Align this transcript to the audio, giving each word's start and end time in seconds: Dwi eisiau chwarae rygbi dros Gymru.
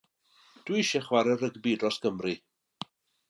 Dwi 0.69 0.77
eisiau 0.79 1.03
chwarae 1.09 1.35
rygbi 1.43 1.75
dros 1.83 2.01
Gymru. 2.07 2.35